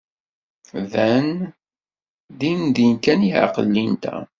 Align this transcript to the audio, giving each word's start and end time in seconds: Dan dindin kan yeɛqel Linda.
Dan 0.91 1.25
dindin 2.39 2.93
kan 3.03 3.19
yeɛqel 3.29 3.67
Linda. 3.73 4.15